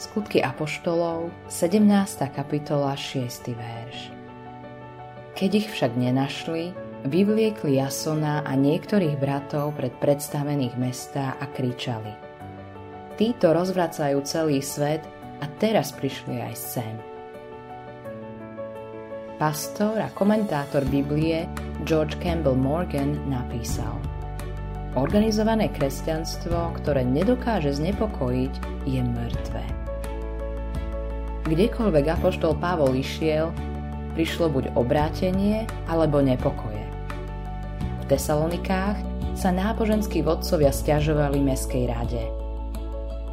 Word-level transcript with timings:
Skutky 0.00 0.40
Apoštolov, 0.40 1.28
17. 1.52 1.84
kapitola, 2.32 2.96
6. 2.96 3.52
verš. 3.52 4.08
Keď 5.36 5.50
ich 5.52 5.68
však 5.68 5.92
nenašli, 5.92 6.72
vyvliekli 7.04 7.76
Jasona 7.76 8.40
a 8.40 8.56
niektorých 8.56 9.20
bratov 9.20 9.76
pred 9.76 9.92
predstavených 10.00 10.72
mesta 10.80 11.36
a 11.36 11.44
kričali. 11.44 12.16
Títo 13.20 13.52
rozvracajú 13.52 14.24
celý 14.24 14.64
svet 14.64 15.04
a 15.44 15.46
teraz 15.60 15.92
prišli 15.92 16.48
aj 16.48 16.54
sem. 16.56 16.96
Pastor 19.36 20.00
a 20.00 20.08
komentátor 20.16 20.88
Biblie 20.88 21.44
George 21.84 22.16
Campbell 22.24 22.56
Morgan 22.56 23.20
napísal 23.28 24.00
Organizované 24.96 25.68
kresťanstvo, 25.68 26.72
ktoré 26.80 27.04
nedokáže 27.04 27.76
znepokojiť, 27.76 28.54
je 28.88 29.00
mŕtve. 29.04 29.89
Kdekoľvek 31.50 32.06
apoštol 32.14 32.54
Pavol 32.62 32.94
išiel, 32.94 33.50
prišlo 34.14 34.54
buď 34.54 34.78
obrátenie 34.78 35.66
alebo 35.90 36.22
nepokoje. 36.22 36.86
V 37.82 38.04
Tesalonikách 38.06 38.94
sa 39.34 39.50
náboženskí 39.50 40.22
vodcovia 40.22 40.70
stiažovali 40.70 41.42
Meskej 41.42 41.90
rade. 41.90 42.22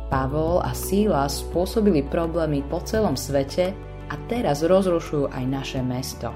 Pavol 0.10 0.66
a 0.66 0.74
Síla 0.74 1.30
spôsobili 1.30 2.02
problémy 2.10 2.66
po 2.66 2.82
celom 2.82 3.14
svete 3.14 3.78
a 4.10 4.18
teraz 4.26 4.66
rozrušujú 4.66 5.30
aj 5.30 5.44
naše 5.46 5.80
mesto. 5.86 6.34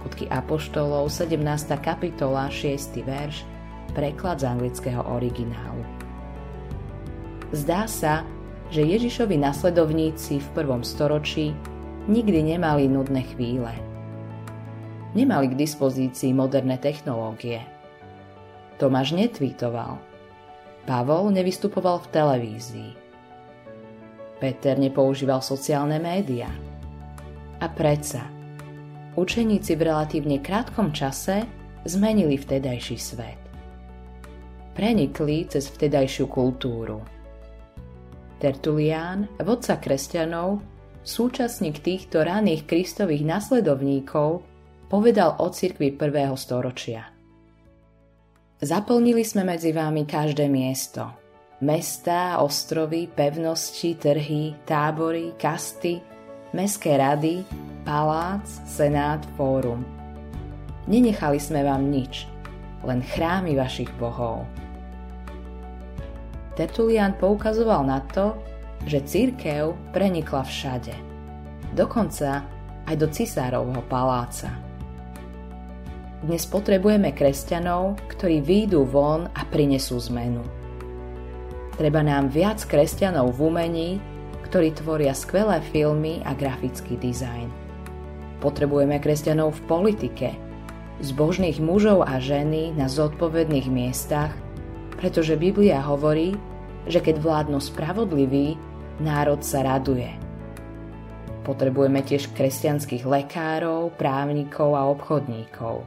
Skutky 0.00 0.32
Apoštolov 0.32 1.12
17. 1.12 1.44
kapitola 1.84 2.48
6. 2.48 3.04
verš 3.04 3.44
preklad 3.92 4.40
z 4.40 4.48
anglického 4.48 5.04
originálu. 5.12 5.84
Zdá 7.52 7.84
sa, 7.84 8.24
že 8.72 8.82
Ježišovi 8.82 9.36
nasledovníci 9.36 10.40
v 10.40 10.48
prvom 10.56 10.80
storočí 10.80 11.52
nikdy 12.08 12.56
nemali 12.56 12.88
nudné 12.88 13.24
chvíle. 13.34 13.72
Nemali 15.14 15.52
k 15.52 15.58
dispozícii 15.58 16.34
moderné 16.34 16.80
technológie. 16.80 17.62
Tomáš 18.82 19.14
netvítoval. 19.14 20.02
Pavol 20.84 21.30
nevystupoval 21.30 22.02
v 22.04 22.10
televízii. 22.10 22.92
Peter 24.42 24.76
nepoužíval 24.76 25.40
sociálne 25.40 26.02
médiá. 26.02 26.50
A 27.62 27.66
predsa, 27.70 28.26
učeníci 29.14 29.78
v 29.78 29.86
relatívne 29.88 30.42
krátkom 30.42 30.90
čase 30.90 31.46
zmenili 31.86 32.36
vtedajší 32.36 32.98
svet. 32.98 33.40
Prenikli 34.74 35.46
cez 35.46 35.70
vtedajšiu 35.70 36.26
kultúru– 36.26 37.06
Tertulián, 38.44 39.24
vodca 39.40 39.80
kresťanov, 39.80 40.60
súčasník 41.00 41.80
týchto 41.80 42.20
raných 42.20 42.68
kristových 42.68 43.24
nasledovníkov, 43.24 44.44
povedal 44.92 45.40
o 45.40 45.48
cirkvi 45.48 45.96
prvého 45.96 46.36
storočia. 46.36 47.08
Zaplnili 48.60 49.24
sme 49.24 49.48
medzi 49.48 49.72
vámi 49.72 50.04
každé 50.04 50.44
miesto. 50.52 51.08
Mestá, 51.64 52.36
ostrovy, 52.44 53.08
pevnosti, 53.08 53.96
trhy, 53.96 54.52
tábory, 54.68 55.32
kasty, 55.40 56.04
meské 56.52 57.00
rady, 57.00 57.48
palác, 57.88 58.44
senát, 58.68 59.24
fórum. 59.40 59.80
Nenechali 60.84 61.40
sme 61.40 61.64
vám 61.64 61.88
nič, 61.88 62.28
len 62.84 63.00
chrámy 63.00 63.56
vašich 63.56 63.88
bohov. 63.96 64.44
Tertulian 66.54 67.18
poukazoval 67.18 67.82
na 67.82 67.98
to, 68.14 68.38
že 68.86 69.02
církev 69.02 69.74
prenikla 69.90 70.46
všade. 70.46 70.94
Dokonca 71.74 72.46
aj 72.86 72.94
do 72.94 73.10
cisárovho 73.10 73.82
paláca. 73.90 74.54
Dnes 76.24 76.46
potrebujeme 76.46 77.10
kresťanov, 77.12 77.98
ktorí 78.06 78.40
výjdu 78.40 78.86
von 78.86 79.28
a 79.34 79.42
prinesú 79.44 79.98
zmenu. 80.08 80.40
Treba 81.74 82.06
nám 82.06 82.30
viac 82.30 82.62
kresťanov 82.64 83.34
v 83.34 83.40
umení, 83.50 83.90
ktorí 84.46 84.78
tvoria 84.78 85.10
skvelé 85.10 85.58
filmy 85.74 86.22
a 86.22 86.32
grafický 86.32 86.94
dizajn. 86.94 87.50
Potrebujeme 88.38 89.02
kresťanov 89.02 89.58
v 89.58 89.64
politike, 89.66 90.28
zbožných 91.02 91.58
mužov 91.58 92.06
a 92.06 92.22
ženy 92.22 92.70
na 92.78 92.86
zodpovedných 92.86 93.66
miestach, 93.66 94.30
pretože 95.04 95.36
Biblia 95.36 95.84
hovorí, 95.84 96.32
že 96.88 97.04
keď 97.04 97.20
vládnu 97.20 97.60
spravodlivý, 97.60 98.56
národ 99.04 99.44
sa 99.44 99.60
raduje. 99.60 100.08
Potrebujeme 101.44 102.00
tiež 102.00 102.32
kresťanských 102.32 103.04
lekárov, 103.04 103.92
právnikov 104.00 104.72
a 104.72 104.88
obchodníkov. 104.88 105.84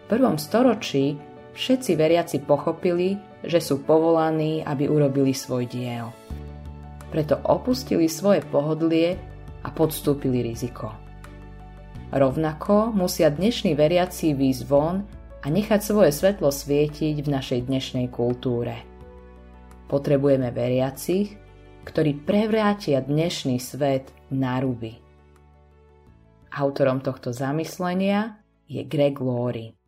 V 0.00 0.04
prvom 0.08 0.40
storočí 0.40 1.20
všetci 1.52 1.92
veriaci 1.92 2.40
pochopili, 2.40 3.20
že 3.44 3.60
sú 3.60 3.84
povolaní, 3.84 4.64
aby 4.64 4.88
urobili 4.88 5.36
svoj 5.36 5.68
diel. 5.68 6.08
Preto 7.12 7.36
opustili 7.44 8.08
svoje 8.08 8.40
pohodlie 8.48 9.12
a 9.60 9.68
podstúpili 9.68 10.40
riziko. 10.40 10.88
Rovnako 12.16 12.96
musia 12.96 13.28
dnešní 13.28 13.76
veriaci 13.76 14.32
výjsť 14.32 14.62
von 14.64 15.15
a 15.46 15.50
nechať 15.54 15.78
svoje 15.78 16.10
svetlo 16.10 16.50
svietiť 16.50 17.22
v 17.22 17.28
našej 17.30 17.70
dnešnej 17.70 18.10
kultúre. 18.10 18.82
Potrebujeme 19.86 20.50
veriacich, 20.50 21.38
ktorí 21.86 22.18
prevrátia 22.26 22.98
dnešný 22.98 23.62
svet 23.62 24.10
na 24.34 24.58
ruby. 24.58 24.98
Autorom 26.50 26.98
tohto 26.98 27.30
zamyslenia 27.30 28.42
je 28.66 28.82
Greg 28.82 29.22
Laurie. 29.22 29.78